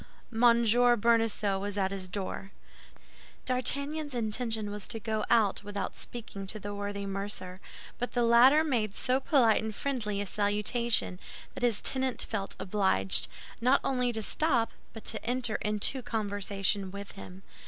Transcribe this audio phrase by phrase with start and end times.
[0.33, 0.39] M.
[0.99, 2.49] Bonacieux was at his door.
[3.45, 7.61] D'Artagnan's intention was to go out without speaking to the worthy mercer;
[7.99, 11.19] but the latter made so polite and friendly a salutation
[11.53, 13.27] that his tenant felt obliged,
[13.61, 17.43] not only to stop, but to enter into conversation with him.